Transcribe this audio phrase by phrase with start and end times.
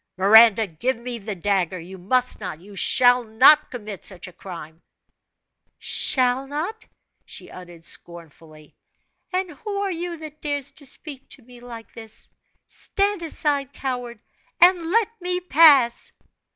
[0.17, 1.79] "Miranda, give me the dagger.
[1.79, 4.81] You must not, you shall not, commit such a crime!"
[5.77, 6.87] "Shall not?"
[7.23, 8.73] she uttered scornfully.
[9.31, 12.31] "And who are you that dares to speak to me like this?
[12.65, 14.19] Stand aside, coward,
[14.59, 16.11] and let me pass!"